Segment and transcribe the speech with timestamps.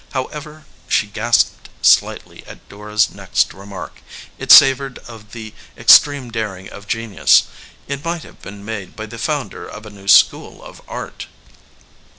[0.13, 4.01] However, she gasped slightly at Dora s next remark.
[4.39, 7.43] It sav ored of the extreme daring of genius;
[7.87, 11.27] it might have been made by the founder of a new school of art.